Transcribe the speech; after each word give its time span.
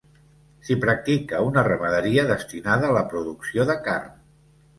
S'hi 0.69 0.77
practica 0.85 1.41
una 1.47 1.63
ramaderia 1.67 2.25
destinada 2.33 2.89
a 2.89 2.97
la 2.97 3.05
producció 3.13 3.69
de 3.73 3.79
carn. 3.91 4.19